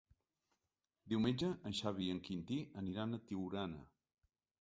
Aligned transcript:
Diumenge 1.11 1.49
en 1.69 1.75
Xavi 1.79 2.05
i 2.07 2.13
en 2.13 2.21
Quintí 2.29 2.57
aniran 2.81 3.13
a 3.13 3.21
Tiurana. 3.29 3.83